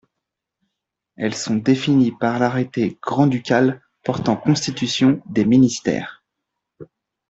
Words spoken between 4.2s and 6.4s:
constitution des ministères.